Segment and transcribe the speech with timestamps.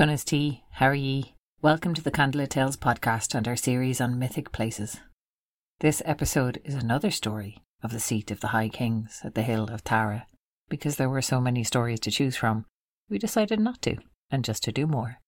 [0.00, 1.34] Cunas T, how are ye?
[1.60, 4.98] Welcome to the Candlelit Tales podcast and our series on mythic places.
[5.80, 9.64] This episode is another story of the seat of the High Kings at the Hill
[9.64, 10.26] of Tara.
[10.70, 12.64] Because there were so many stories to choose from,
[13.10, 13.98] we decided not to,
[14.30, 15.18] and just to do more.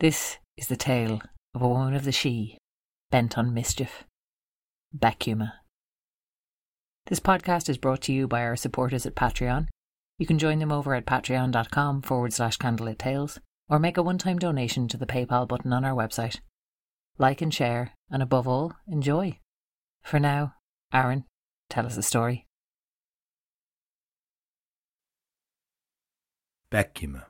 [0.00, 1.22] This is the tale
[1.54, 2.58] of a woman of the Sidhe,
[3.10, 4.04] bent on mischief.
[4.94, 5.52] Becuma.
[7.06, 9.68] This podcast is brought to you by our supporters at Patreon.
[10.20, 13.40] You can join them over at patreon.com forward slash candlelit tales
[13.70, 16.40] or make a one time donation to the PayPal button on our website.
[17.16, 19.38] Like and share, and above all, enjoy.
[20.02, 20.56] For now,
[20.92, 21.24] Aaron,
[21.70, 22.46] tell us a story.
[26.70, 27.24] Becuma.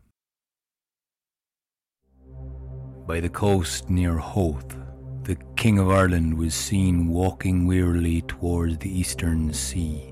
[3.06, 4.77] By the coast near Howth,
[5.22, 10.09] the King of Ireland was seen walking wearily towards the eastern sea.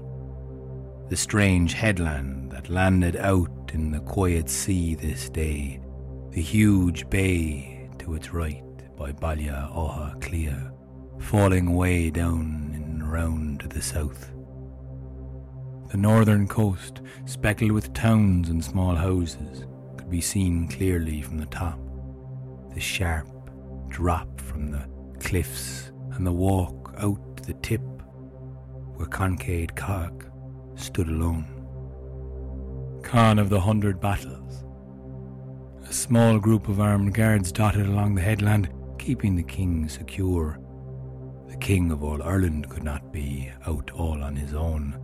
[1.09, 5.80] The strange headland that landed out in the quiet sea this day,
[6.33, 8.62] the huge bay to its right
[8.95, 10.71] by Baile Átha Cliath,
[11.19, 14.32] falling way down and round to the south.
[15.91, 19.65] The northern coast, speckled with towns and small houses,
[19.97, 21.80] could be seen clearly from the top.
[22.75, 23.29] The sharp
[23.88, 24.87] drop from the
[25.21, 27.80] cliffs and the walk out to the tip
[28.97, 30.27] where Concaid Cog
[30.79, 31.46] stood alone.
[33.02, 34.65] Con of the Hundred Battles.
[35.88, 40.59] A small group of armed guards dotted along the headland, keeping the king secure.
[41.48, 44.98] The king of all Ireland could not be out all on his own.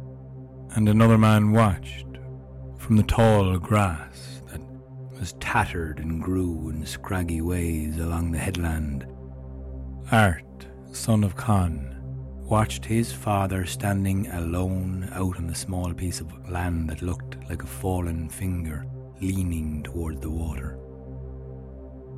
[0.74, 2.06] And another man watched
[2.78, 4.60] from the tall grass that
[5.18, 9.06] was tattered and grew in scraggy ways along the headland
[10.12, 11.93] Art, son of Con,
[12.44, 17.62] watched his father standing alone out on the small piece of land that looked like
[17.62, 18.86] a fallen finger
[19.20, 20.78] leaning toward the water.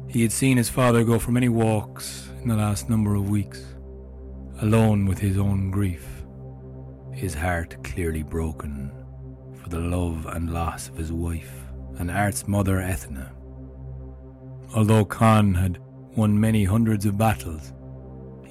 [0.09, 3.65] He had seen his father go for many walks in the last number of weeks,
[4.61, 6.25] alone with his own grief,
[7.13, 8.91] his heart clearly broken
[9.55, 11.67] for the love and loss of his wife
[11.99, 13.33] and Art's mother Ethna.
[14.75, 15.79] Although Con had
[16.17, 17.73] won many hundreds of battles,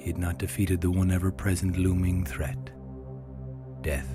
[0.06, 2.70] he had not defeated the one ever present looming threat
[3.82, 4.06] death.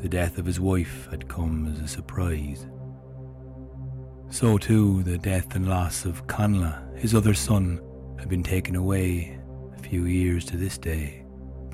[0.00, 2.68] The death of his wife had come as a surprise.
[4.28, 7.80] So, too, the death and loss of Conla, his other son,
[8.20, 9.40] had been taken away
[9.76, 11.24] a few years to this day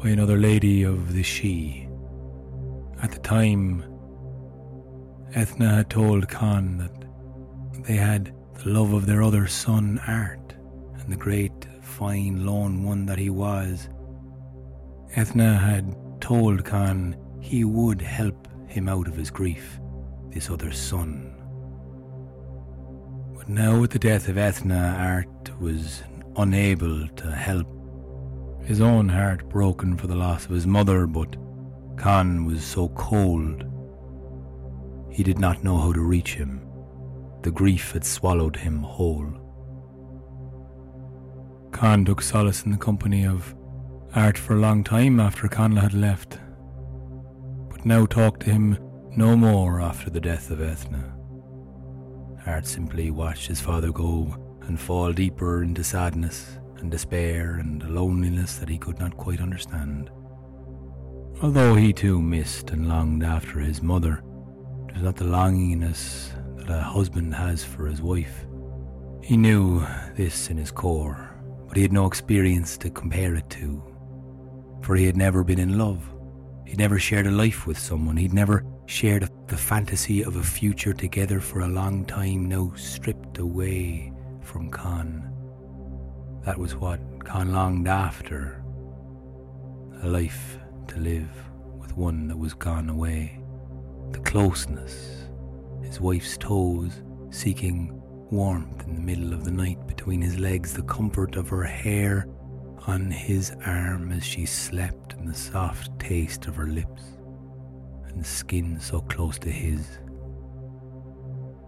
[0.03, 1.91] by another lady of the Sidhe.
[3.03, 3.85] At the time,
[5.35, 10.55] Ethna had told Con that they had the love of their other son, Art,
[10.99, 13.89] and the great fine lone one that he was.
[15.17, 19.81] Ethna had told Con he would help him out of his grief,
[20.31, 21.33] this other son.
[23.37, 26.03] But now, with the death of Ethna, Art was
[26.37, 27.69] unable to help.
[28.65, 31.37] His own heart broken for the loss of his mother, but
[31.97, 33.65] Con was so cold.
[35.09, 36.61] He did not know how to reach him.
[37.43, 39.46] The grief had swallowed him whole.
[41.77, 43.55] Con took solace in the company of
[44.15, 46.39] Art for a long time after Conla had left,
[47.69, 48.79] but now talked to him
[49.15, 51.15] no more after the death of Ethna.
[52.47, 57.89] Art simply watched his father go and fall deeper into sadness and despair and a
[57.89, 60.09] loneliness that he could not quite understand.
[61.43, 64.23] Although he too missed and longed after his mother,
[64.89, 68.47] it was not the longingness that a husband has for his wife.
[69.23, 71.26] He knew this in his core
[71.77, 73.83] but he had no experience to compare it to.
[74.81, 76.11] For he had never been in love.
[76.65, 78.17] He'd never shared a life with someone.
[78.17, 83.37] He'd never shared the fantasy of a future together for a long time, now stripped
[83.37, 84.11] away
[84.41, 85.31] from Con.
[86.47, 88.65] That was what Con longed after
[90.03, 90.57] a life
[90.89, 91.29] to live
[91.79, 93.39] with one that was gone away.
[94.13, 95.27] The closeness,
[95.83, 98.01] his wife's toes seeking
[98.31, 102.27] warmth in the middle of the night between his legs, the comfort of her hair
[102.87, 107.03] on his arm as she slept, and the soft taste of her lips
[108.09, 109.99] and skin so close to his.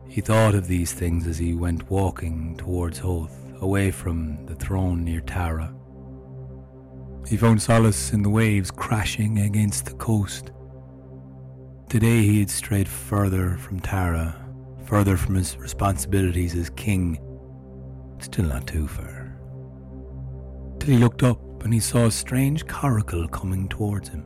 [0.09, 5.05] He thought of these things as he went walking towards Howth, away from the throne
[5.05, 5.75] near Tara.
[7.29, 10.53] He found solace in the waves crashing against the coast.
[11.91, 14.48] Today he had strayed further from Tara
[14.89, 17.19] further from his responsibilities as king,
[18.21, 19.39] still not too far.
[20.81, 24.25] Till he looked up and he saw a strange coracle coming towards him.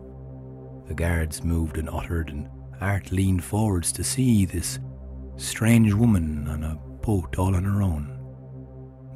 [0.86, 2.48] The guards moved and uttered, and
[2.80, 4.78] Art leaned forwards to see this
[5.36, 8.16] strange woman on a boat all on her own.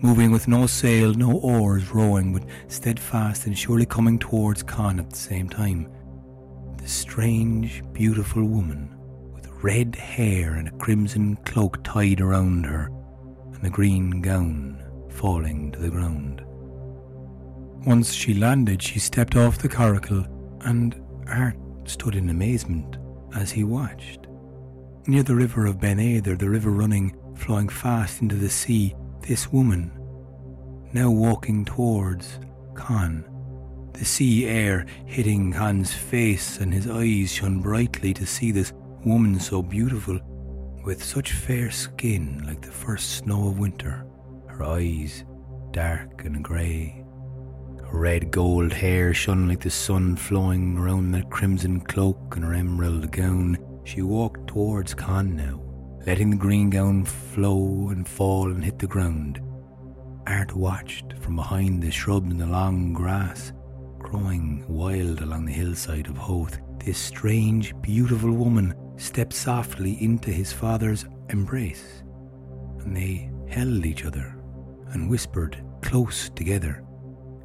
[0.03, 5.11] Moving with no sail, no oars, rowing, but steadfast and surely coming towards Con at
[5.11, 5.93] the same time.
[6.77, 8.96] This strange, beautiful woman,
[9.63, 12.91] red hair and a crimson cloak tied around her,
[13.55, 16.43] and a green gown falling to the ground.
[17.87, 20.27] Once she landed, she stepped off the coracle,
[20.63, 22.97] and Art stood in amazement
[23.35, 24.27] as he watched.
[25.07, 29.53] Near the river of Ben Edair, the river running, flowing fast into the sea, this
[29.53, 29.93] woman,
[30.93, 32.41] now walking towards
[32.75, 33.25] Con.
[33.93, 38.73] The sea air hitting Con's face, and his eyes shone brightly to see this
[39.07, 40.19] woman so beautiful,
[40.85, 44.05] with such fair skin like the first snow of winter,
[44.49, 45.25] her eyes
[45.71, 47.05] dark and grey.
[47.85, 52.53] Her red gold hair shone like the sun flowing around that crimson cloak and her
[52.53, 53.57] emerald gown.
[53.85, 55.63] She walked towards Con now,
[56.05, 59.41] letting the green gown flow and fall and hit the ground.
[60.27, 63.53] Art watched from behind the shrubs and the long grass,
[64.01, 66.59] growing wild along the hillside of Howth.
[66.85, 72.03] This strange, beautiful woman stepped softly into his father's embrace,
[72.81, 74.37] and they held each other
[74.93, 76.85] and whispered close together.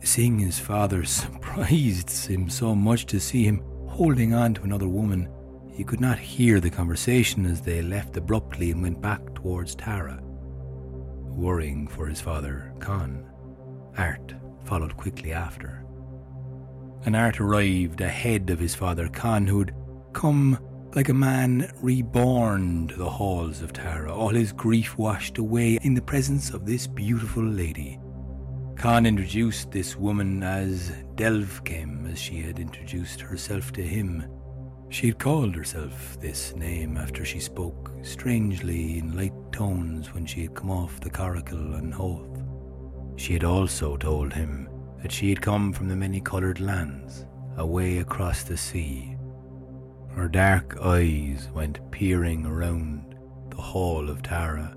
[0.03, 5.27] Seeing his father surprised him so much to see him holding on to another woman
[5.73, 10.19] he could not hear the conversation as they left abruptly and went back towards Tara.
[10.21, 13.25] Worrying for his father, Con,
[13.97, 15.85] Art followed quickly after.
[17.05, 19.73] And Art arrived ahead of his father, Con, who'd
[20.13, 20.59] come
[20.95, 25.93] like a man reborn to the halls of Tara, all his grief washed away in
[25.93, 27.97] the presence of this beautiful lady.
[28.75, 34.25] Con introduced this woman as Delvkim, as she had introduced herself to him.
[34.89, 40.41] She had called herself this name after she spoke strangely in light tones when she
[40.41, 42.43] had come off the coracle on Howth.
[43.15, 44.67] She had also told him
[45.01, 49.10] that she had come from the many coloured lands, away across the sea.
[50.15, 53.15] Her dark eyes went peering around
[53.49, 54.75] the hall of Tara,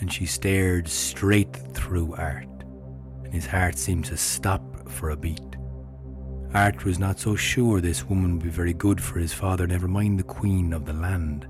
[0.00, 2.64] and she stared straight through Art,
[3.24, 5.56] and his heart seemed to stop for a beat.
[6.52, 9.88] Art was not so sure this woman would be very good for his father, never
[9.88, 11.48] mind the queen of the land.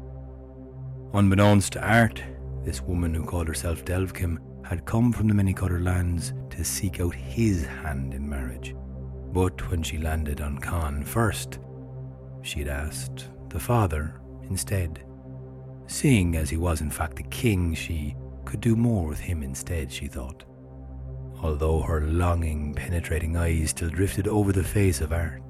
[1.12, 2.22] Unbeknownst to Art,
[2.64, 7.00] this woman who called herself Delvkim had come from the many coloured lands to seek
[7.00, 8.74] out his hand in marriage.
[9.32, 11.58] But when she landed on Con first,
[12.44, 15.04] she had asked the father instead.
[15.86, 18.14] Seeing as he was in fact the king, she
[18.44, 20.44] could do more with him instead, she thought
[21.44, 25.42] although her longing, penetrating eyes still drifted over the face of Art.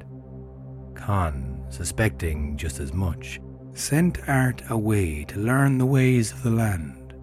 [0.95, 3.41] Con, suspecting just as much,
[3.75, 7.15] sent Art away to learn the ways of the land.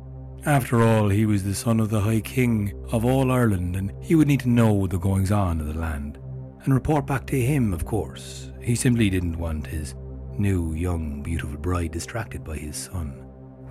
[0.46, 4.16] After all, he was the son of the High King of all Ireland, and he
[4.16, 6.18] would need to know the goings on of the land,
[6.64, 8.52] and report back to him, of course.
[8.62, 9.96] He simply didn't want his
[10.38, 13.12] new, young, beautiful bride distracted by his son,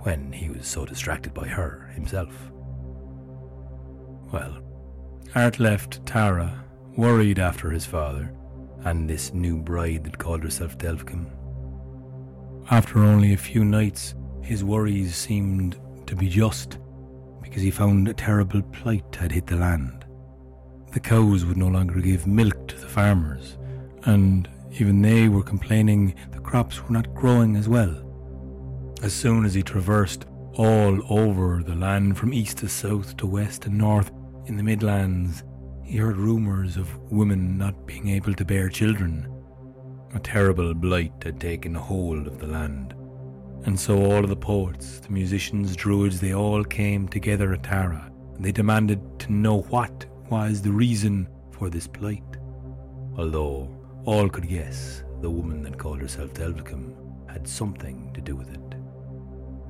[0.01, 2.51] when he was so distracted by her himself.
[4.31, 4.57] Well,
[5.35, 6.63] Art left Tara,
[6.97, 8.33] worried after his father,
[8.83, 11.29] and this new bride that called herself Delvkim.
[12.69, 16.79] After only a few nights, his worries seemed to be just,
[17.41, 20.00] because he found a terrible plight had hit the land.
[20.91, 23.57] The cows would no longer give milk to the farmers,
[24.03, 27.95] and even they were complaining the crops were not growing as well.
[29.01, 33.65] As soon as he traversed all over the land from east to south to west
[33.65, 34.11] and north,
[34.47, 35.43] in the Midlands,
[35.83, 39.27] he heard rumours of women not being able to bear children.
[40.13, 42.93] A terrible blight had taken hold of the land.
[43.63, 48.11] And so all of the poets, the musicians, druids, they all came together at Tara,
[48.35, 52.37] and they demanded to know what was the reason for this plight.
[53.17, 53.69] Although
[54.05, 56.95] all could guess the woman that called herself Delvicum
[57.27, 58.61] had something to do with it.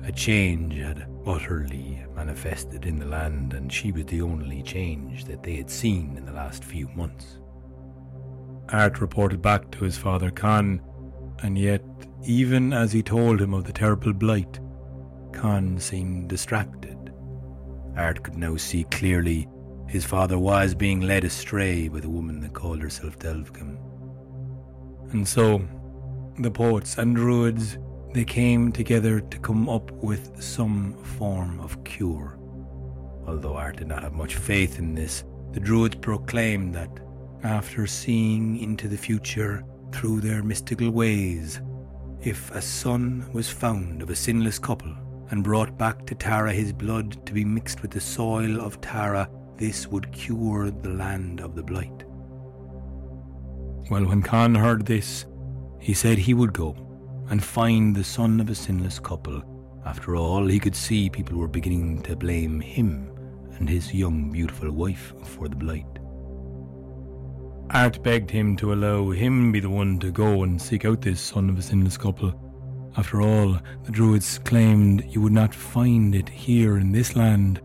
[0.04, 5.42] A change had utterly manifested in the land, and she was the only change that
[5.42, 7.38] they had seen in the last few months.
[8.68, 10.80] Art reported back to his father Con,
[11.42, 11.84] and yet,
[12.24, 14.60] even as he told him of the terrible blight,
[15.32, 17.12] Con seemed distracted.
[17.96, 19.48] Art could now see clearly
[19.92, 23.76] his father was being led astray by the woman that called herself Delvkim.
[25.12, 25.62] And so,
[26.38, 27.76] the poets and druids
[28.14, 32.38] they came together to come up with some form of cure.
[33.26, 37.00] Although Art did not have much faith in this, the Druids proclaimed that
[37.42, 41.60] after seeing into the future through their mystical ways,
[42.22, 44.94] if a son was found of a sinless couple,
[45.30, 49.28] and brought back to Tara his blood to be mixed with the soil of Tara,
[49.62, 52.02] this would cure the land of the blight.
[53.88, 55.24] Well, when Con heard this,
[55.78, 56.74] he said he would go
[57.30, 59.40] and find the son of a sinless couple.
[59.86, 63.08] After all, he could see people were beginning to blame him
[63.56, 65.86] and his young, beautiful wife for the blight.
[67.70, 71.20] Art begged him to allow him be the one to go and seek out this
[71.20, 72.34] son of a sinless couple.
[72.96, 77.60] After all, the Druids claimed you would not find it here in this land.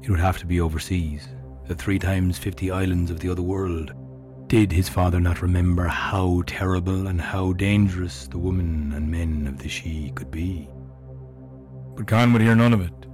[0.00, 1.28] It would have to be overseas,
[1.70, 3.92] the three times fifty islands of the other world.
[4.48, 9.58] Did his father not remember how terrible and how dangerous the women and men of
[9.58, 10.68] the Sidhe could be?
[11.94, 13.06] But Con would hear none of it.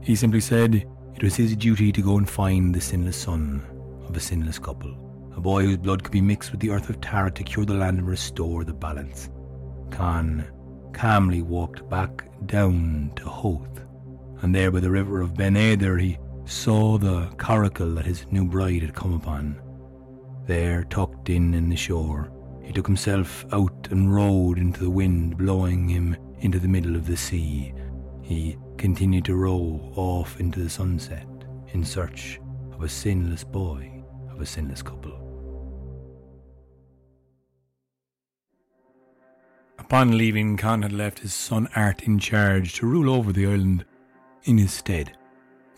[0.00, 3.62] He simply said it was his duty to go and find the sinless son
[4.08, 4.90] of a sinless couple,
[5.36, 7.74] a boy whose blood could be mixed with the earth of Tara to cure the
[7.74, 9.30] land and restore the balance.
[9.92, 10.44] Con
[10.92, 13.84] calmly walked back down to Howth,
[14.40, 18.44] and there by the river of Ben Edair he saw the coracle that his new
[18.44, 19.60] bride had come upon.
[20.46, 22.32] There, tucked in in the shore,
[22.62, 27.06] he took himself out and rowed into the wind, blowing him into the middle of
[27.06, 27.72] the sea.
[28.22, 31.26] He continued to row off into the sunset
[31.68, 32.40] in search
[32.72, 35.18] of a sinless boy, of a sinless couple.
[39.78, 43.84] Upon leaving, Con had left his son Art in charge to rule over the island
[44.44, 45.16] in his stead.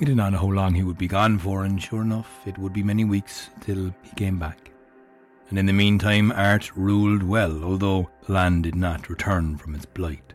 [0.04, 2.58] He did not know how long he would be gone for, and sure enough, it
[2.58, 4.70] would be many weeks till he came back.
[5.48, 9.86] And in the meantime, Art ruled well, although the land did not return from its
[9.86, 10.34] blight.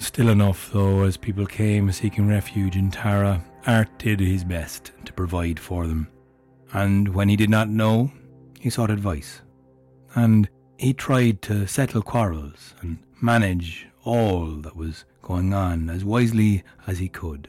[0.00, 5.12] Still enough, though, as people came seeking refuge in Tara, Art did his best to
[5.12, 6.08] provide for them.
[6.72, 8.10] And when he did not know,
[8.58, 9.42] he sought advice.
[10.16, 16.64] And he tried to settle quarrels and manage all that was going on as wisely
[16.88, 17.48] as he could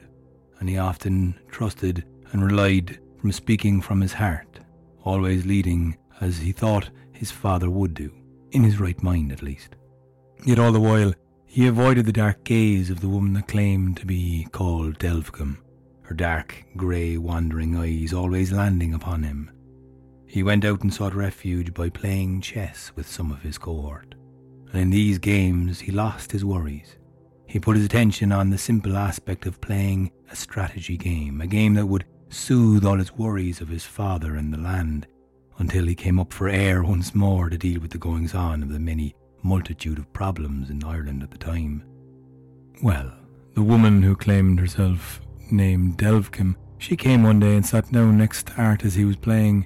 [0.64, 4.60] and he often trusted and relied from speaking from his heart,
[5.02, 8.10] always leading as he thought his father would do,
[8.52, 9.76] in his right mind at least.
[10.46, 11.12] Yet all the while,
[11.44, 15.58] he avoided the dark gaze of the woman that claimed to be called Delvecum,
[16.00, 19.50] her dark, grey, wandering eyes always landing upon him.
[20.26, 24.14] He went out and sought refuge by playing chess with some of his cohort,
[24.72, 26.96] and in these games he lost his worries
[27.54, 31.74] he put his attention on the simple aspect of playing a strategy game, a game
[31.74, 35.06] that would soothe all his worries of his father and the land,
[35.58, 38.70] until he came up for air once more to deal with the goings on of
[38.70, 41.84] the many multitude of problems in Ireland at the time.
[42.82, 43.12] Well,
[43.54, 48.48] the woman who claimed herself named Delvecum, she came one day and sat down next
[48.48, 49.64] to Art as he was playing,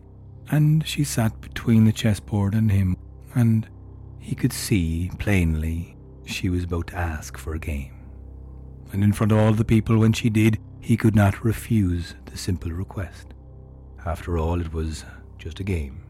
[0.50, 2.98] and she sat between the chessboard and him,
[3.34, 3.66] and
[4.18, 5.96] he could see plainly
[6.28, 7.92] she was about to ask for a game.
[8.92, 12.36] And in front of all the people, when she did, he could not refuse the
[12.36, 13.34] simple request.
[14.04, 15.04] After all, it was
[15.38, 16.04] just a game.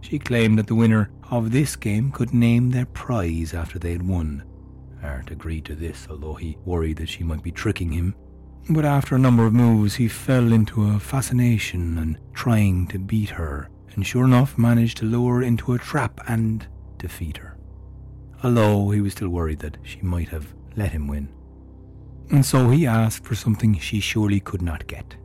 [0.00, 4.06] She claimed that the winner of this game could name their prize after they had
[4.06, 4.44] won.
[5.02, 8.14] Art agreed to this, although he worried that she might be tricking him.
[8.70, 13.30] But after a number of moves, he fell into a fascination and trying to beat
[13.30, 16.66] her, and sure enough managed to lure her into a trap and
[16.98, 17.57] defeat her
[18.42, 21.28] although he was still worried that she might have let him win.
[22.30, 25.16] And so he asked for something she surely could not get.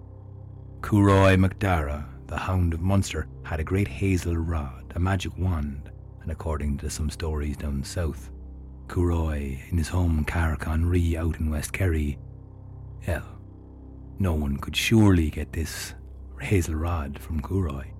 [0.81, 5.91] Curoi MacDara, the Hound of Munster, had a great hazel rod, a magic wand,
[6.21, 8.31] and according to some stories down south,
[8.87, 12.17] Curoi, in his home Caherconree out in West Kerry,
[13.01, 13.39] hell,
[14.19, 15.93] no one could surely get this
[16.39, 17.91] hazel rod from Curoi.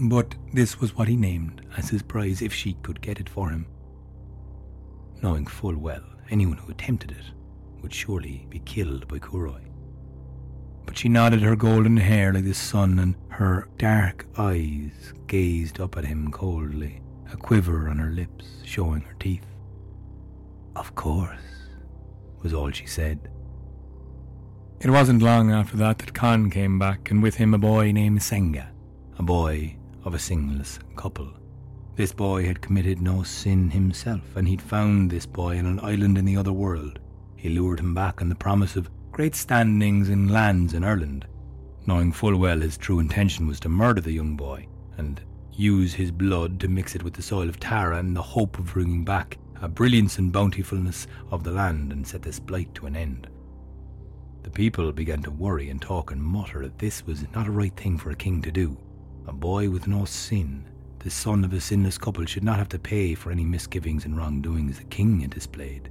[0.00, 3.50] But this was what he named as his prize if she could get it for
[3.50, 3.66] him
[5.22, 7.32] knowing full well anyone who attempted it
[7.82, 9.60] would surely be killed by Curoi.
[10.86, 15.96] But she nodded her golden hair like the sun, and her dark eyes gazed up
[15.96, 17.02] at him coldly,
[17.32, 19.46] a quiver on her lips showing her teeth.
[20.76, 21.68] Of course,
[22.42, 23.30] was all she said.
[24.80, 28.22] It wasn't long after that that Con came back, and with him a boy named
[28.22, 28.70] Senga,
[29.18, 31.32] a boy of a singless couple.
[31.96, 36.18] This boy had committed no sin himself, and he'd found this boy on an island
[36.18, 36.98] in the other world.
[37.36, 41.24] He lured him back on the promise of great standings in lands in Ireland,
[41.86, 45.20] knowing full well his true intention was to murder the young boy and
[45.52, 48.72] use his blood to mix it with the soil of Tara in the hope of
[48.72, 52.96] bringing back a brilliance and bountifulness of the land and set this blight to an
[52.96, 53.28] end.
[54.42, 57.76] The people began to worry and talk and mutter that this was not a right
[57.76, 58.76] thing for a king to do.
[59.28, 60.68] A boy with no sin
[61.04, 64.16] the son of a sinless couple should not have to pay for any misgivings and
[64.16, 65.90] wrongdoings the king had displayed.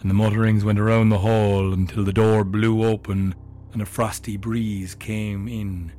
[0.00, 3.34] and the mutterings went around the hall until the door blew open
[3.72, 5.92] and a frosty breeze came in,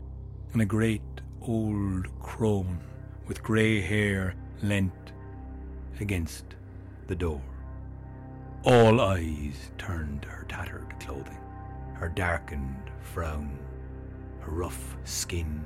[0.54, 1.02] and a great
[1.42, 2.80] old crone
[3.28, 4.34] with grey hair
[4.64, 5.12] leant
[6.00, 6.46] against
[7.08, 7.42] the door.
[8.64, 11.38] All eyes turned to her tattered clothing,
[11.96, 13.60] her darkened frown,
[14.40, 15.64] her rough skin,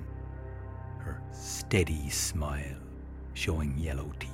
[1.05, 2.77] her steady smile
[3.33, 4.31] showing yellow teeth.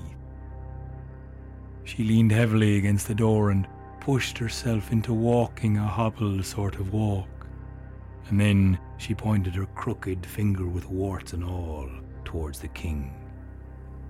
[1.83, 3.67] She leaned heavily against the door and
[3.99, 7.27] pushed herself into walking a hobble sort of walk.
[8.29, 11.89] And then she pointed her crooked finger with warts and all
[12.23, 13.13] towards the king.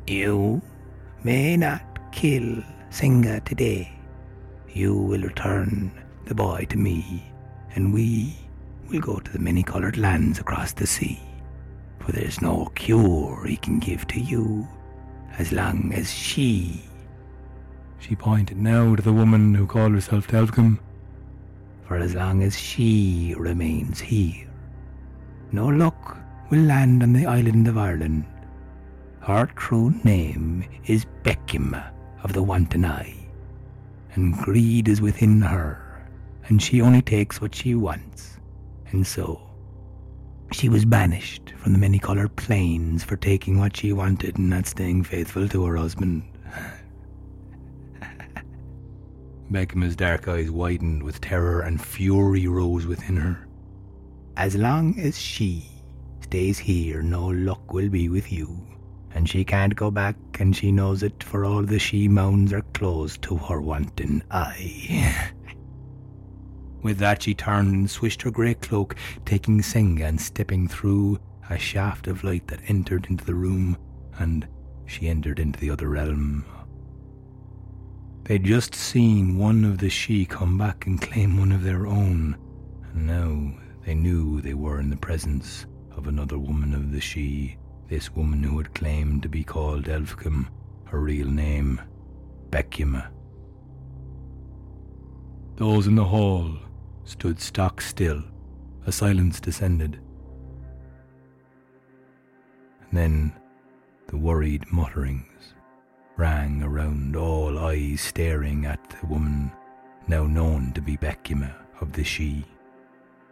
[0.05, 0.61] You
[1.23, 3.91] may not kill Singa today.
[4.69, 5.91] You will return
[6.25, 7.23] the boy to me,
[7.73, 8.35] and we
[8.89, 11.19] will go to the many coloured lands across the sea.
[12.05, 14.67] For there's no cure he can give to you
[15.37, 16.83] as long as she.
[17.99, 20.79] She pointed now to the woman who called herself Delvcum.
[21.85, 24.47] For as long as she remains here,
[25.51, 26.17] no luck
[26.49, 28.25] will land on the island of Ireland.
[29.19, 31.91] Her true name is Becuma
[32.23, 33.15] of the Wanton Eye,
[34.15, 36.07] and greed is within her,
[36.45, 38.39] and she only takes what she wants,
[38.87, 39.50] and so
[40.51, 44.65] she was banished from the many coloured plains for taking what she wanted and not
[44.65, 46.23] staying faithful to her husband.
[49.51, 53.47] Becuma's dark eyes widened with terror and fury rose within her.
[54.37, 55.69] As long as she
[56.21, 58.65] stays here, no luck will be with you,
[59.13, 62.61] and she can't go back, and Sidhe knows it, for all the she mounds are
[62.73, 65.31] closed to her wanton eye.
[66.81, 68.95] With that, she turned and swished her grey cloak,
[69.25, 71.19] taking Senga and stepping through
[71.49, 73.77] a shaft of light that entered into the room,
[74.17, 74.47] and
[74.85, 76.45] she entered into the other realm.
[78.23, 82.37] They'd just seen one of the Sidhe come back and claim one of their own,
[82.93, 87.57] and now they knew they were in the presence of another woman of the Sidhe,
[87.89, 90.47] this woman who had claimed to be called Elfcom,
[90.85, 91.81] her real name,
[92.49, 93.09] Becuma.
[95.57, 96.57] Those in the hall
[97.05, 98.23] stood stock still.
[98.85, 99.99] A silence descended.
[102.89, 103.33] And then
[104.07, 105.53] the worried mutterings
[106.17, 109.51] rang around, all eyes staring at the woman
[110.07, 112.43] now known to be Becuma of the Sidhe.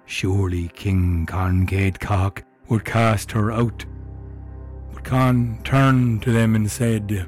[0.05, 3.85] Surely King Con Caedcock would cast her out.
[4.93, 7.27] But Con turned to them and said,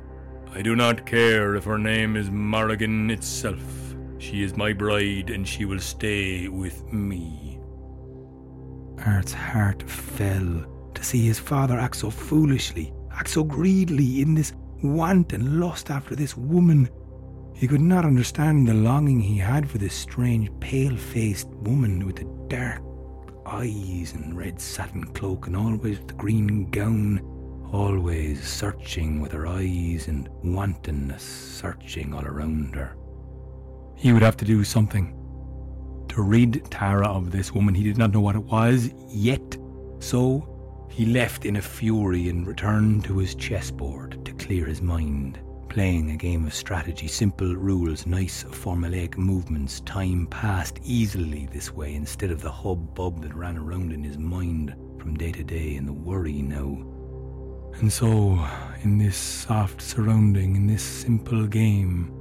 [0.54, 3.90] I do not care if her name is Morrigan itself.
[4.21, 7.60] She is my bride, and she will stay with me.
[9.03, 14.53] Art's heart fell to see his father act so foolishly, act so greedily in this
[14.84, 16.88] wanton lust after this woman.
[17.55, 22.17] He could not understand the longing he had for this strange, pale faced woman with
[22.17, 22.84] the dark
[23.47, 27.19] eyes and red satin cloak, and always the green gown,
[27.73, 32.95] always searching with her eyes and wantonness searching all around her.
[34.01, 35.13] He would have to do something
[36.07, 37.75] to rid Tara of this woman.
[37.75, 39.55] He did not know what it was yet,
[39.99, 45.39] so he left in a fury and returned to his chessboard to clear his mind.
[45.69, 51.93] Playing a game of strategy, simple rules, nice formulaic movements, time passed easily this way
[51.93, 55.87] instead of the hubbub that ran around in his mind from day to day and
[55.87, 56.83] the worry now.
[57.79, 58.43] And so,
[58.81, 62.11] in this soft surrounding, in this simple game,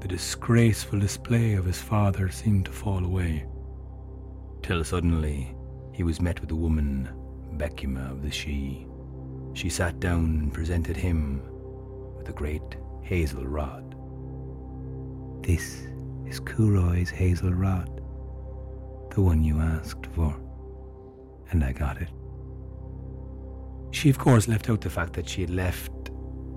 [0.00, 3.46] the disgraceful display of his father seemed to fall away.
[4.62, 5.54] Till suddenly
[5.92, 7.08] he was met with a woman,
[7.56, 8.86] Becuma of the Sidhe.
[9.52, 11.42] She sat down and presented him
[12.16, 12.62] with a great
[13.02, 13.94] hazel rod.
[15.44, 15.86] This
[16.26, 18.00] is Curoi's hazel rod,
[19.14, 20.34] the one you asked for,
[21.50, 22.08] and I got it.
[23.90, 25.90] She, of course, left out the fact that she had left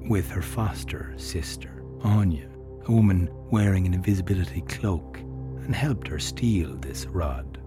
[0.08, 2.52] with her foster sister, Anya,
[2.85, 5.17] a woman wearing an invisibility cloak,
[5.65, 7.59] and helped her steal this rod.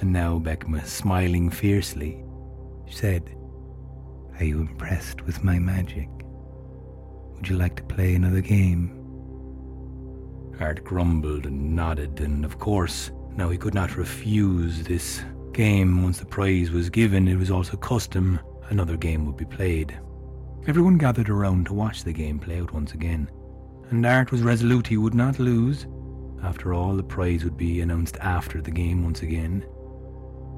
[0.00, 2.24] And now Becuma, smiling fiercely,
[2.88, 3.34] said,
[4.38, 6.08] Are you impressed with my magic?
[7.34, 9.00] Would you like to play another game?
[10.60, 15.22] Art grumbled and nodded, and of course, now he could not refuse this
[15.52, 16.04] game.
[16.04, 18.38] Once the prize was given, it was also custom
[18.70, 19.98] another game would be played.
[20.66, 23.28] Everyone gathered around to watch the game play out once again
[23.94, 25.86] and Art was resolute he would not lose.
[26.42, 29.64] After all, the prize would be announced after the game once again.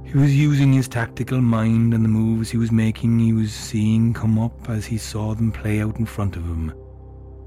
[0.05, 4.15] He was using his tactical mind and the moves he was making he was seeing
[4.15, 6.73] come up as he saw them play out in front of him.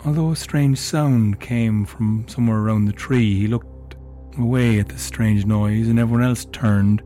[0.06, 3.96] Although a strange sound came from somewhere around the tree, he looked
[4.38, 7.02] away at the strange noise and everyone else turned,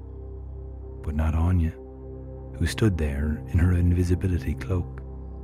[1.03, 1.71] but not Anya,
[2.57, 5.01] who stood there in her invisibility cloak.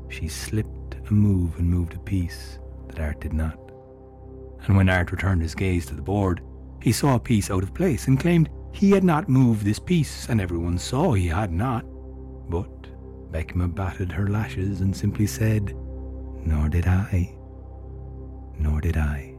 [0.09, 2.59] She slipped a move and moved a piece
[3.01, 3.57] Art did not.
[4.65, 6.41] And when Art returned his gaze to the board,
[6.81, 10.29] he saw a piece out of place and claimed he had not moved this piece,
[10.29, 11.85] and everyone saw he had not.
[12.49, 12.87] But
[13.31, 15.75] Becuma batted her lashes and simply said,
[16.45, 17.35] Nor did I.
[18.57, 19.35] Nor did I.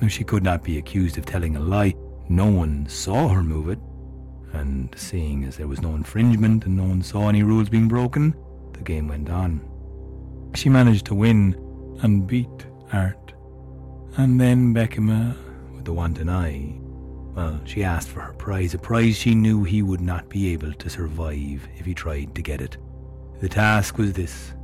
[0.00, 1.94] Now she could not be accused of telling a lie.
[2.28, 3.78] No one saw her move it.
[4.52, 8.34] And seeing as there was no infringement and no one saw any rules being broken,
[8.72, 9.60] the game went on.
[10.54, 11.54] She managed to win
[12.02, 13.32] and beat Art.
[14.16, 16.78] And then Becuma, uh, with the wanton eye,
[17.34, 20.72] well, she asked for her prize, a prize she knew he would not be able
[20.72, 22.76] to survive if he tried to get it.
[23.40, 24.54] The task was this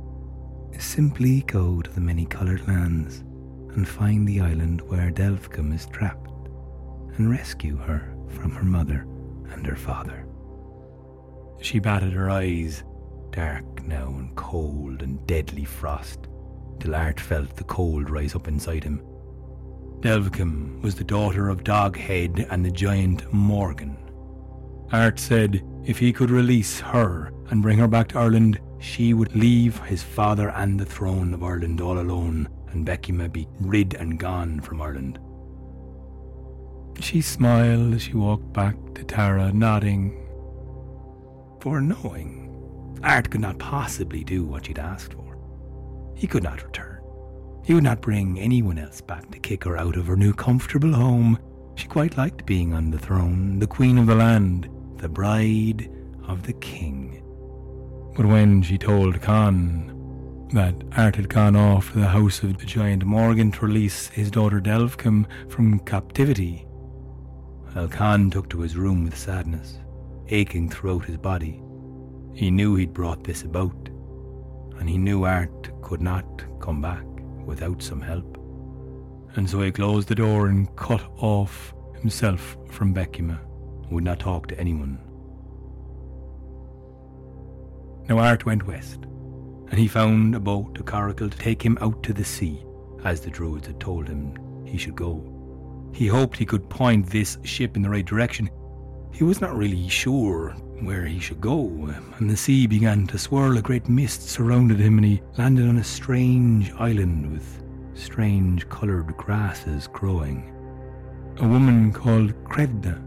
[0.79, 3.19] simply go to the many coloured lands
[3.75, 6.31] and find the island where Delphcum is trapped
[7.17, 9.05] and rescue her from her mother
[9.51, 10.25] and her father.
[11.61, 12.83] She batted her eyes,
[13.31, 16.27] dark now and cold and deadly frost,
[16.79, 19.01] till Art felt the cold rise up inside him
[20.01, 23.95] Delphcum was the daughter of Doghead and the giant Morgan.
[24.91, 29.35] Art said if he could release her and bring her back to Ireland, she would
[29.35, 34.19] leave his father and the throne of Ireland all alone, and Becuma be rid and
[34.19, 35.19] gone from Ireland.
[36.99, 40.17] She smiled as she walked back to Tara, nodding.
[41.61, 42.50] For knowing,
[43.03, 45.37] Art could not possibly do what she'd asked for.
[46.15, 46.99] He could not return.
[47.63, 50.93] He would not bring anyone else back to kick her out of her new comfortable
[50.93, 51.39] home.
[51.75, 55.89] She quite liked being on the throne, the queen of the land, the bride
[56.27, 57.23] of the king.
[58.15, 59.97] But when she told Con
[60.53, 64.29] that Art had gone off to the house of the giant Morgan to release his
[64.29, 66.67] daughter Delphcum from captivity,
[67.73, 69.79] well, Con took to his room with sadness,
[70.27, 71.61] aching throughout his body.
[72.33, 73.89] He knew he'd brought this about,
[74.79, 76.25] and he knew Art could not
[76.59, 77.05] come back
[77.45, 78.37] without some help.
[79.35, 83.39] And so he closed the door and cut off himself from Becuma,
[83.89, 84.99] would not talk to anyone.
[88.07, 89.03] Now Art went west,
[89.69, 92.65] and he found a boat, a coracle, to take him out to the sea,
[93.03, 95.23] as the Druids had told him he should go.
[95.93, 98.49] He hoped he could point this ship in the right direction.
[99.11, 101.67] He was not really sure where he should go,
[102.17, 103.57] and the sea began to swirl.
[103.57, 109.15] A great mist surrounded him, and he landed on a strange island with strange coloured
[109.17, 110.51] grasses growing.
[111.37, 113.01] A woman called Credna.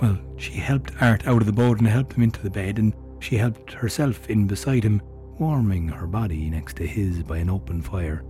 [0.00, 2.92] Well, she helped Art out of the boat and helped him into the bed, and
[3.20, 5.00] she helped herself in beside him,
[5.38, 8.24] warming her body next to his by an open fire.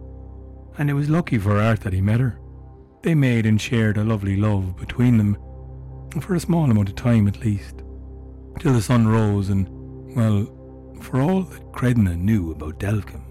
[0.79, 2.39] And it was lucky for Art that he met her.
[3.03, 5.37] They made and shared a lovely love between them,
[6.21, 7.83] for a small amount of time at least
[8.59, 9.69] till the sun rose, and,
[10.17, 10.47] well,
[11.03, 13.23] for all that Credna knew about Delphcum,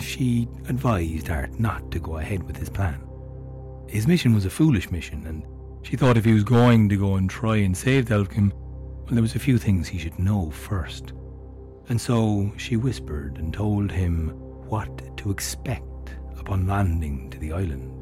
[0.00, 3.00] she advised Art not to go ahead with his plan.
[3.88, 5.42] His mission was a foolish mission, and
[5.82, 9.22] she thought if he was going to go and try and save Delphcum, well, there
[9.22, 11.12] was a few things he should know first.
[11.88, 14.30] And so she whispered and told him
[14.68, 17.95] what to expect upon landing to the island.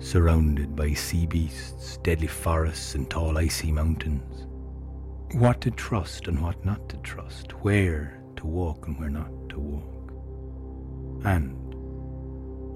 [0.00, 4.46] Surrounded by sea beasts, deadly forests, and tall icy mountains,
[5.40, 9.58] what to trust and what not to trust, where to walk and where not to
[9.58, 10.12] walk,
[11.24, 11.52] and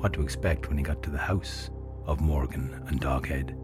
[0.00, 1.70] what to expect when he got to the house
[2.06, 3.54] of Morgan and Doghead.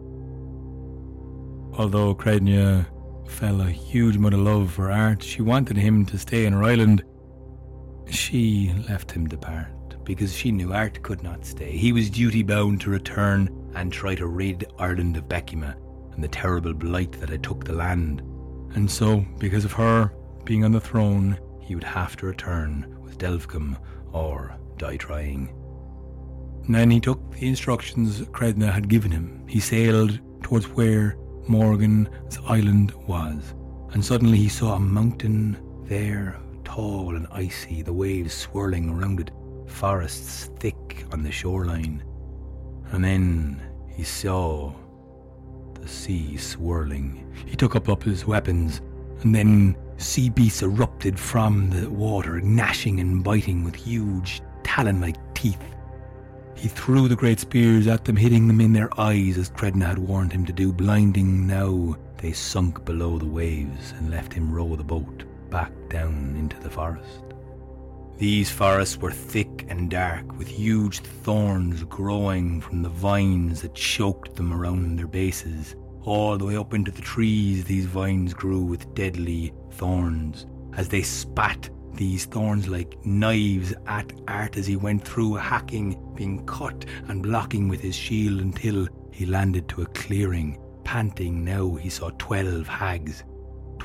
[1.77, 2.85] Although Crednia
[3.27, 6.63] fell a huge amount of love for Art, she wanted him to stay in her
[6.63, 7.03] island.
[8.09, 9.74] She left him depart
[10.05, 11.71] because she knew Art could not stay.
[11.71, 15.75] He was duty bound to return and try to rid Ireland of Becuma
[16.13, 18.21] and the terrible blight that had took the land.
[18.75, 20.11] And so, because of her
[20.43, 23.77] being on the throne, he would have to return with Delphcum
[24.13, 25.53] or die trying.
[26.67, 29.45] Then he took the instructions Credna had given him.
[29.47, 32.09] He sailed towards where Morgan's
[32.47, 33.53] island was,
[33.91, 39.31] and suddenly he saw a mountain there, tall and icy, the waves swirling around it,
[39.67, 42.03] forests thick on the shoreline.
[42.91, 44.73] And then he saw
[45.79, 47.31] the sea swirling.
[47.45, 48.81] He took up, up his weapons,
[49.21, 55.17] and then sea beasts erupted from the water, gnashing and biting with huge talon like
[55.33, 55.61] teeth.
[56.55, 59.99] He threw the great spears at them, hitting them in their eyes as Credna had
[59.99, 60.71] warned him to do.
[60.71, 66.35] Blinding now, they sunk below the waves and left him row the boat back down
[66.37, 67.24] into the forest.
[68.17, 74.35] These forests were thick and dark, with huge thorns growing from the vines that choked
[74.35, 75.75] them around their bases.
[76.03, 80.45] All the way up into the trees, these vines grew with deadly thorns.
[80.77, 86.45] As they spat these thorns like knives at Art as he went through, hacking, being
[86.45, 90.57] cut and blocking with his shield until he landed to a clearing.
[90.85, 93.23] Panting now, he saw twelve hags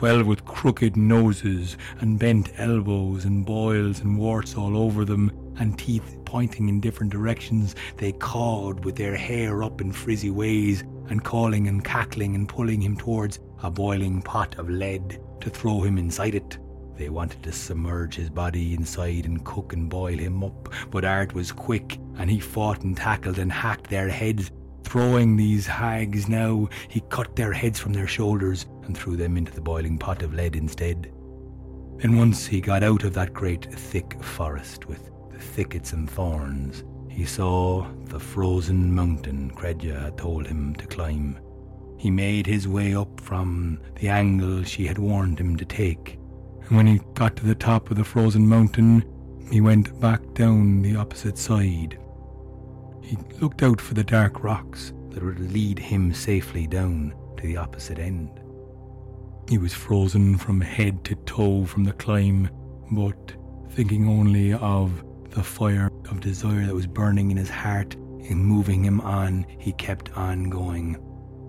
[0.01, 5.79] twelve with crooked noses and bent elbows and boils and warts all over them and
[5.79, 7.75] teeth pointing in different directions.
[7.99, 12.81] They cawed with their hair up in frizzy ways and calling and cackling and pulling
[12.81, 16.57] him towards a boiling pot of lead to throw him inside it.
[16.97, 21.35] They wanted to submerge his body inside and cook and boil him up, but Art
[21.35, 24.51] was quick and he fought and tackled and hacked their heads
[24.85, 29.53] Throwing these hags now, he cut their heads from their shoulders and threw them into
[29.53, 31.13] the boiling pot of lead instead.
[31.99, 36.83] Then once he got out of that great thick forest with the thickets and thorns,
[37.09, 41.39] he saw the frozen mountain Credja had told him to climb.
[41.99, 46.19] He made his way up from the angle she had warned him to take,
[46.63, 49.05] and when he got to the top of the frozen mountain,
[49.51, 52.00] he went back down the opposite side
[53.03, 57.57] he looked out for the dark rocks that would lead him safely down to the
[57.57, 58.31] opposite end.
[59.49, 62.49] He was frozen from head to toe from the climb,
[62.93, 63.35] but
[63.71, 68.85] thinking only of the fire of desire that was burning in his heart and moving
[68.85, 70.97] him on, he kept on going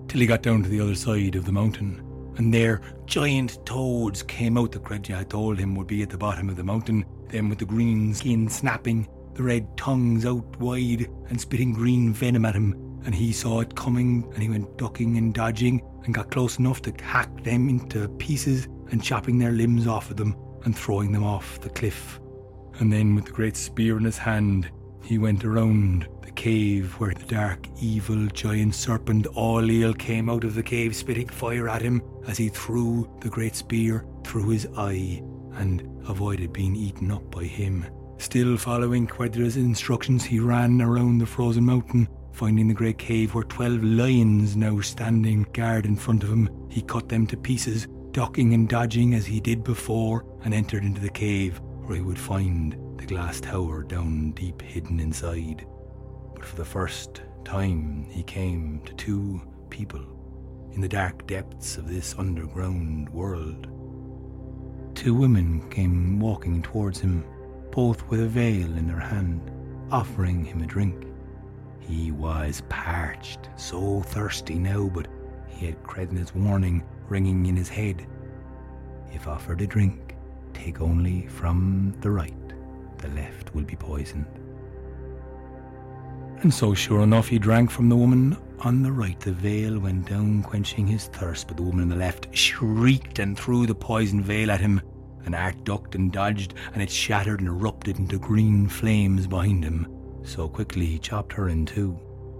[0.08, 2.02] till he got down to the other side of the mountain.
[2.36, 6.18] And there, giant toads came out that Credja had told him would be at the
[6.18, 11.08] bottom of the mountain, them with the green skin snapping the red tongues out wide
[11.28, 15.16] and spitting green venom at him, and he saw it coming and he went ducking
[15.16, 19.86] and dodging and got close enough to hack them into pieces and chopping their limbs
[19.86, 22.20] off of them and throwing them off the cliff.
[22.78, 24.70] And then, with the great spear in his hand,
[25.02, 30.54] he went around the cave where the dark, evil giant serpent Aulil came out of
[30.54, 35.22] the cave, spitting fire at him as he threw the great spear through his eye
[35.54, 37.84] and avoided being eaten up by him.
[38.22, 43.42] Still following Quedra's instructions, he ran around the frozen mountain, finding the great cave where
[43.42, 46.48] twelve lions now standing guard in front of him.
[46.70, 51.00] He cut them to pieces, ducking and dodging as he did before, and entered into
[51.00, 55.66] the cave where he would find the glass tower down deep hidden inside.
[56.32, 60.06] But for the first time, he came to two people
[60.70, 63.66] in the dark depths of this underground world.
[64.94, 67.24] Two women came walking towards him
[67.72, 69.50] both with a veil in their hand,
[69.90, 71.06] offering him a drink.
[71.80, 75.08] He was parched, so thirsty now, but
[75.48, 78.06] he had Credna's warning ringing in his head.
[79.12, 80.14] If offered a drink,
[80.52, 82.34] take only from the right,
[82.98, 84.26] the left will be poisoned.
[86.42, 89.18] And so, sure enough, he drank from the woman on the right.
[89.20, 93.38] The veil went down, quenching his thirst, but the woman on the left shrieked and
[93.38, 94.80] threw the poisoned veil at him
[95.24, 99.86] and Art ducked and dodged, and it shattered and erupted into green flames behind him.
[100.24, 101.98] So quickly he chopped her in two.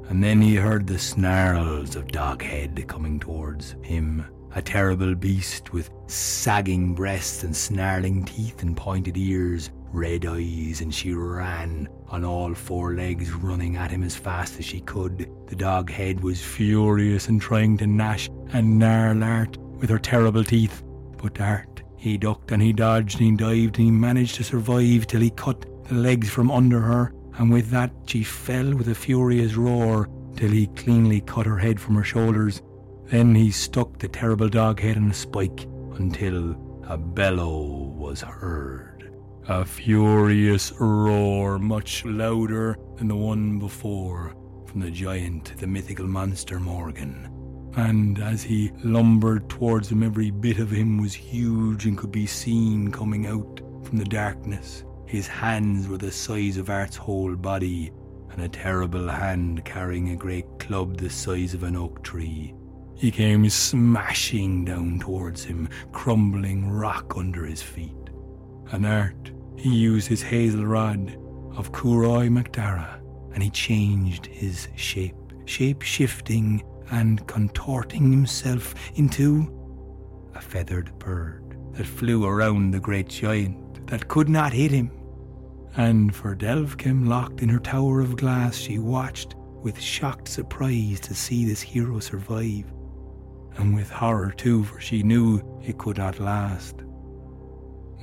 [0.08, 5.90] And then he heard the snarls of Doghead coming towards him, a terrible beast with
[6.06, 12.52] sagging breasts and snarling teeth and pointed ears, red eyes, and she ran on all
[12.52, 15.30] four legs, running at him as fast as she could.
[15.46, 20.82] The Doghead was furious and trying to gnash and gnarl Art with her terrible teeth,
[21.16, 25.06] but Art he ducked and he dodged and he dived and he managed to survive
[25.06, 28.94] till he cut the legs from under her, and with that she fell with a
[28.94, 32.60] furious roar till he cleanly cut her head from her shoulders.
[33.04, 36.56] Then he stuck the terrible dog head in a spike until
[36.88, 39.12] a bellow was heard.
[39.46, 44.34] A furious roar, much louder than the one before,
[44.66, 47.31] from the giant, the mythical monster Morgan
[47.76, 52.26] and as he lumbered towards him, every bit of him was huge and could be
[52.26, 54.84] seen coming out from the darkness.
[55.06, 57.92] His hands were the size of Art's whole body,
[58.30, 62.54] and a terrible hand carrying a great club the size of an oak tree.
[62.94, 67.90] He came smashing down towards him, crumbling rock under his feet.
[68.70, 71.18] And Art, he used his hazel rod
[71.56, 73.00] of Curoi MacDara,
[73.34, 79.50] and he changed his shape, shape shifting and contorting himself into
[80.34, 84.90] a feathered bird that flew around the great giant that could not hit him.
[85.76, 91.14] And for Delvkim, locked in her tower of glass, she watched with shocked surprise to
[91.14, 92.70] see this hero survive,
[93.56, 96.82] and with horror too, for she knew it could not last.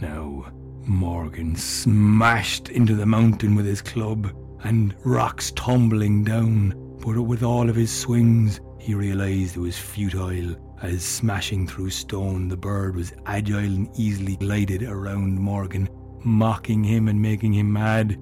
[0.01, 0.51] Now,
[0.85, 4.31] Morgan smashed into the mountain with his club,
[4.63, 6.73] and rocks tumbling down.
[7.05, 12.47] But with all of his swings, he realized it was futile, as smashing through stone,
[12.47, 15.89] the bird was agile and easily glided around Morgan,
[16.23, 18.17] mocking him and making him mad.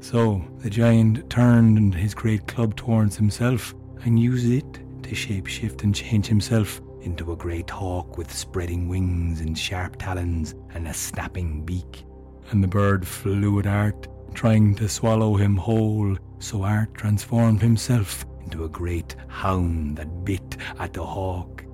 [0.00, 5.84] So the giant turned and his great club towards himself and used it to shapeshift
[5.84, 10.94] and change himself into a great hawk with spreading wings and sharp talons and a
[10.94, 12.04] snapping beak.
[12.50, 18.24] And the bird flew at Art, trying to swallow him whole, so Art transformed himself
[18.50, 21.64] into a great hound that bit at the hawk,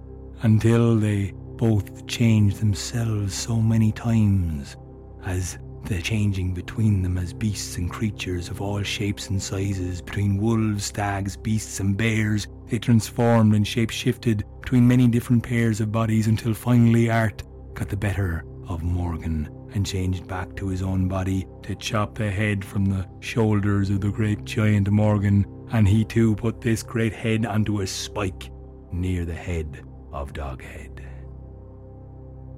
[0.42, 4.76] until they both changed themselves so many times
[5.24, 10.36] as the changing between them as beasts and creatures of all shapes and sizes, between
[10.36, 15.90] wolves, stags, beasts, and bears, they transformed and shape shifted between many different pairs of
[15.90, 21.08] bodies until finally Art got the better of Morgan and changed back to his own
[21.08, 26.04] body to chop the head from the shoulders of the great giant Morgan, and he
[26.04, 28.50] too put this great head onto a spike
[28.92, 31.00] near the head of Doghead.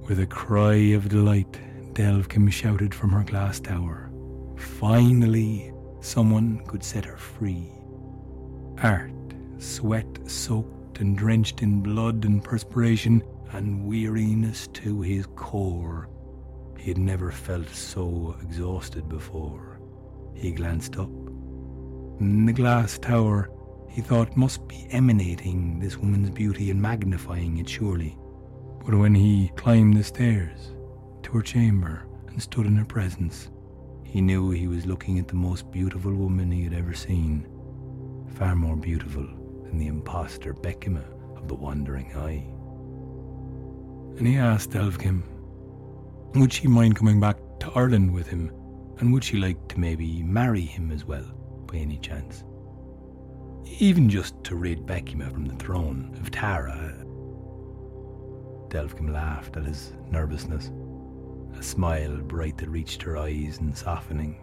[0.08, 1.60] With a cry of delight,
[1.94, 4.10] Delvecum shouted from her glass tower.
[4.56, 7.70] Finally, someone could set her free.
[8.82, 9.12] Art,
[9.58, 16.08] sweat soaked and drenched in blood and perspiration, and weariness to his core.
[16.78, 19.80] He had never felt so exhausted before.
[20.34, 21.10] He glanced up.
[22.20, 23.48] In the glass tower,
[23.88, 28.18] he thought must be emanating this woman's beauty and magnifying it surely.
[28.85, 30.74] But when he climbed the stairs,
[31.22, 33.50] to her chamber and stood in her presence,
[34.02, 37.46] he knew he was looking at the most beautiful woman he had ever seen,
[38.35, 39.26] far more beautiful
[39.64, 41.04] than the impostor Becuma
[41.37, 42.46] of the Wandering Eye.
[44.18, 45.22] And he asked Delvecum,
[46.35, 48.50] would she mind coming back to Ireland with him,
[48.98, 51.38] and would she like to maybe marry him as well,
[51.68, 52.44] by any chance?
[53.78, 56.94] Even just to rid Becuma from the throne of Tara.
[58.68, 60.70] Delvecum laughed at his nervousness
[61.59, 64.40] a smile bright that reached her eyes and softening.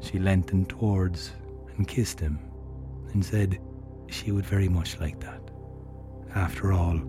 [0.00, 1.32] She leant in towards
[1.76, 2.38] and kissed him
[3.12, 3.60] and said
[4.08, 5.40] she would very much like that.
[6.34, 7.00] After all,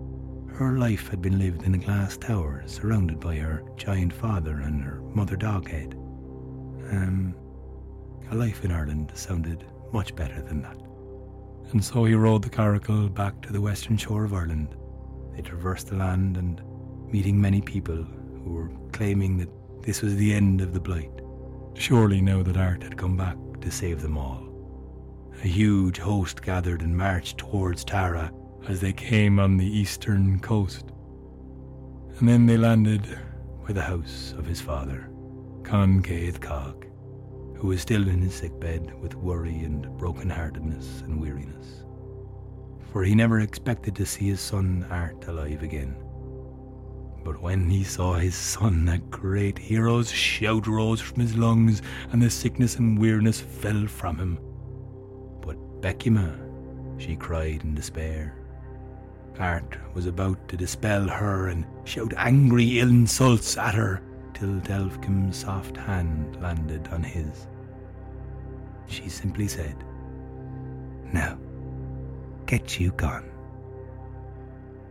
[0.54, 4.82] her life had been lived in a glass tower surrounded by her giant father and
[4.82, 5.94] her mother Doghead.
[6.92, 7.34] Um,
[8.30, 10.76] a life in Ireland sounded much better than that.
[11.72, 14.74] And so he rode the coracle back to the western shore of Ireland.
[15.34, 16.60] They traversed the land and
[17.10, 19.48] meeting many people who were claiming that
[19.82, 21.10] this was the end of the Blight.
[21.74, 24.48] Surely now that Art had come back to save them all.
[25.42, 28.30] A huge host gathered and marched towards Tara
[28.68, 30.92] as they came on the eastern coast.
[32.18, 33.18] And then they landed
[33.66, 35.10] by the house of his father,
[35.64, 36.86] Con Cog,
[37.62, 41.84] who was still in his sick bed with worry and broken-heartedness and weariness.
[42.92, 45.96] For he never expected to see his son Art alive again
[47.24, 52.20] but when he saw his son, a great hero's shout rose from his lungs, and
[52.20, 54.38] the sickness and weariness fell from him.
[55.40, 56.36] But Becuma,
[57.00, 58.36] she cried in despair.
[59.38, 64.02] Art was about to dispel her and shout angry insults at her
[64.34, 67.46] till Delvecum's soft hand landed on his.
[68.92, 69.74] She simply said,
[71.14, 71.38] Now,
[72.44, 73.24] get you gone.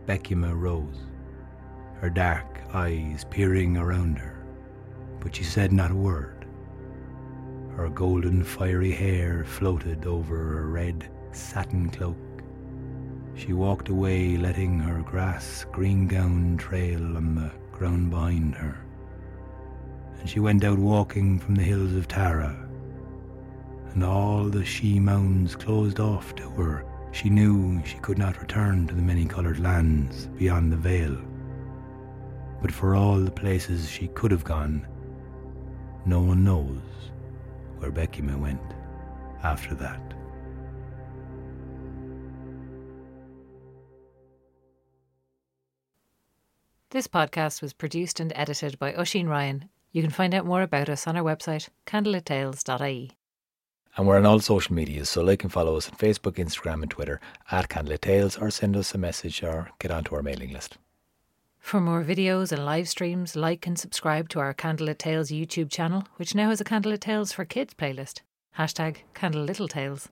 [0.08, 0.98] Becuma rose
[2.00, 4.44] her dark eyes peering around her,
[5.20, 6.44] but she said not a word.
[7.76, 12.18] Her golden fiery hair floated over her red satin cloak.
[13.36, 18.84] She walked away, letting her grass green gown trail on the ground behind her.
[20.18, 22.68] And she went out walking from the hills of Tara,
[23.94, 26.84] and all the Sidhe mounds closed off to her.
[27.12, 31.16] She knew she could not return to the many coloured lands beyond the veil
[32.62, 34.86] but for all the places she could have gone,
[36.06, 36.80] no one knows
[37.78, 38.60] where Becuma went
[39.42, 40.00] after that.
[46.90, 49.68] This podcast was produced and edited by Oisin Ryan.
[49.90, 53.10] You can find out more about us on our website, candlelittales.ie.
[53.96, 56.90] And we're on all social media, so like and follow us on Facebook, Instagram, and
[56.90, 57.20] Twitter
[57.50, 60.78] at Candlelit Tales, or send us a message or get onto our mailing list.
[61.58, 66.04] For more videos and live streams, like and subscribe to our Candlelit Tales YouTube channel,
[66.16, 68.22] which now has a Candlelit Tales for Kids playlist.
[68.58, 70.08] Hashtag Candle Tales.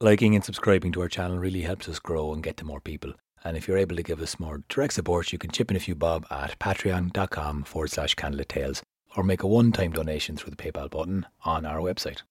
[0.00, 3.12] Liking and subscribing to our channel really helps us grow and get to more people.
[3.44, 5.80] And if you're able to give us more direct support, you can chip in a
[5.80, 8.82] few bob at patreon.com forward slash candlelit tales.
[9.16, 12.22] or make a one time donation through the PayPal button on our website.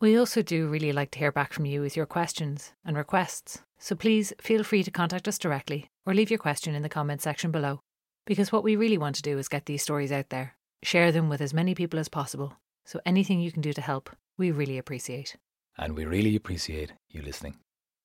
[0.00, 3.62] We also do really like to hear back from you with your questions and requests,
[3.78, 7.20] so please feel free to contact us directly or leave your question in the comment
[7.20, 7.80] section below.
[8.24, 11.28] Because what we really want to do is get these stories out there, share them
[11.28, 12.52] with as many people as possible,
[12.86, 15.34] so anything you can do to help, we really appreciate.
[15.76, 17.56] And we really appreciate you listening.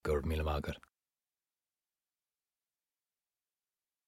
[0.03, 0.77] Gurb Mila Margaret.